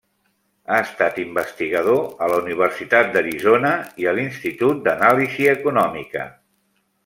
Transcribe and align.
Ha 0.69 0.77
estat 0.85 1.19
investigador 1.23 1.99
a 2.27 2.31
la 2.33 2.39
Universitat 2.45 3.13
d'Arizona 3.17 3.75
i 4.05 4.11
a 4.13 4.17
l'Institut 4.21 4.83
d'Anàlisi 4.89 5.49
Econòmica. 5.57 6.29